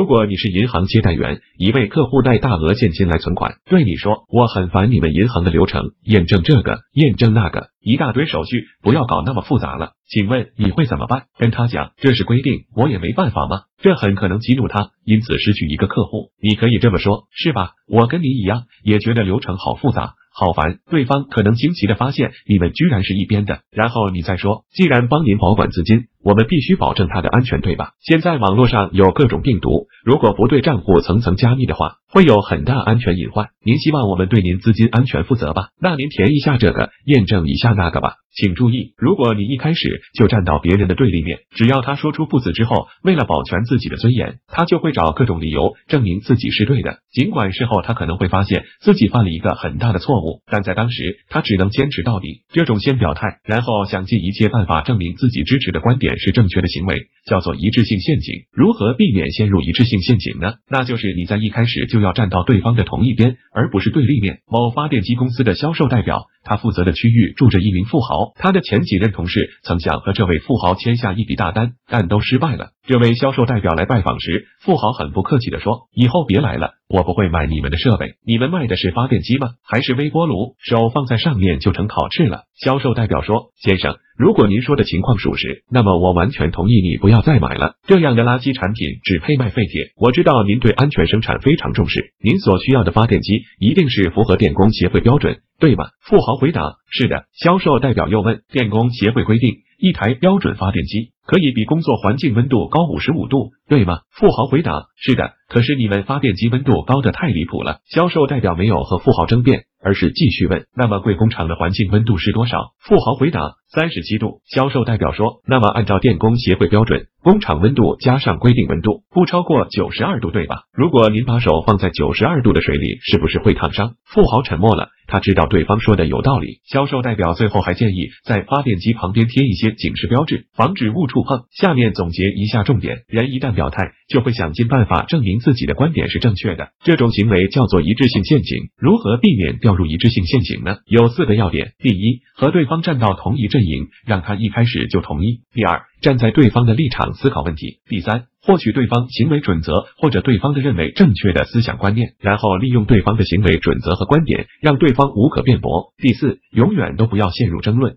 [0.00, 11.24] 如果你是银行接待员，一位客户带大额现金来存款，对你说：“我很烦你们银行的流程，验证这个，验证那个，一大堆手续，不要搞那么复杂了。”请问你会怎么办？
[11.38, 13.62] 跟他讲这是规定，我也没办法吗？
[13.78, 16.30] 这很可能激怒他，因此失去一个客户。
[16.42, 17.72] 你可以这么说，是吧？
[17.88, 20.14] 我跟你一样，也觉得流程好复杂。
[20.32, 27.94] 好烦，对方可能惊奇的发现你们居然是一边的，然后你再说，既然帮您保管资金，我们必须保证它的安全，对吧？
[28.00, 33.48] 现在网络上有各种病毒，如果不对账户层层加密的话，会有很大安全隐患。
[33.64, 35.70] 您希望我们对您资金安全负责吧？
[35.80, 38.19] 那您填一下这个，验证一下那个吧。
[38.32, 46.98] 请注意，如果你一开始就站到别人的对立面，只要他说出不字之后，为了保全自己的尊严，他就会找各种理由证明自己是对的。
[47.10, 52.42] 尽管事后他可能会发现自己犯了一个很大的错误，但在当时他只能坚持到底。
[52.52, 58.34] 这种先表态，然后想尽一切办法证明自己支持的观点是正确的行为，叫做一致性陷阱。
[58.52, 60.54] 如何避免陷入一致性陷阱呢？
[60.68, 64.38] 那就是你在一开始就要站到对方的同一边，而不是对立面。
[64.46, 66.26] 某发电机公司的销售代表。
[66.42, 72.70] 他负责的区域住着一名富豪，他的前几任同事曾想和这位富豪签下一笔大单，但都失败了。
[72.86, 78.16] 这位销售代表来拜访时，富豪很不客气地说：“以后别来了，我不会买你们的设备。
[78.26, 79.50] 你们卖的是发电机吗？
[79.62, 80.56] 还是微波炉？
[80.58, 87.76] 手放在上面就成烤翅了。”销售代表说：“先生。”如果您说的情况属实，那么我完全同意你不要再买了。
[87.86, 89.92] 这样的垃圾产品只配卖废铁。
[89.96, 95.86] 我知道您对安全生产非常重视，您所需要的发电机一定是符合电工协会标准，对吗？
[96.02, 97.24] 富豪回答：是的。
[97.32, 104.00] 销售代表又问：电工协会规定，一台标准发电机可以比工作环境温度高五十五度，对吗？
[104.10, 105.32] 富豪回答：是的。
[105.48, 107.78] 可是你们发电机温度高的太离谱了。
[107.86, 109.64] 销售代表没有和富豪争辩。
[109.82, 112.72] 而是继续问，那么贵工厂的环境温度是多少？
[112.78, 114.42] 富豪回答三十七度。
[114.44, 120.64] 销售代表说，那么按照电工协会标准，工厂温度加上规定温度，不超过九十二度，对吧？
[120.74, 123.94] 如果您把手放在九十二度的水里，是不是会烫伤？
[124.04, 126.60] 富豪沉默了，他知道对方说的有道理。
[126.64, 131.42] 销售代表最后还建议在发电机旁边贴一些警示标志，防止误触碰。
[131.50, 138.68] 下面总结一下重点：人一旦表态，就会想尽办法证明自己的观点是正确的，这种行为叫做一致性陷阱。
[138.76, 139.70] 如何避免掉？
[139.76, 140.78] 入一致性陷阱呢？
[140.84, 157.94] 有四个要点：第一，和对方站到同一阵营，让他一开始就同意；第二，站在对方的立场思考问题；第三，获取对方行为准则或者对方的认为正确的思想观念，然后利用对方的行为准则和观点，让对方无可辩驳；第四，永远都不要陷入争论。